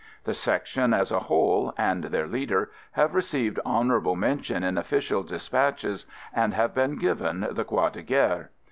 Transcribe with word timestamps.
The 0.23 0.33
Section 0.33 0.95
as 0.95 1.11
a 1.11 1.19
whole, 1.19 1.75
and 1.77 2.05
their 2.05 2.25
leader, 2.25 2.71
have 2.93 3.13
received 3.13 3.59
honorable 3.63 4.15
mention 4.15 4.63
in 4.63 4.75
official 4.79 5.21
dispatches 5.21 6.07
and 6.33 6.55
have 6.55 6.73
been 6.73 6.97
given 6.97 7.45
the 7.51 7.63
"Croix 7.63 7.89
de 7.91 8.01
Guerre." 8.01 8.49